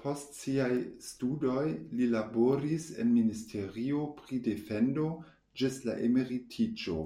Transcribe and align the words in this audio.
Post 0.00 0.34
siaj 0.38 0.74
studoj 1.04 1.62
li 2.00 2.08
laboris 2.16 2.88
en 3.04 3.10
ministerio 3.14 4.04
pri 4.20 4.42
defendo 4.50 5.10
ĝis 5.62 5.84
la 5.88 6.00
emeritiĝo. 6.10 7.00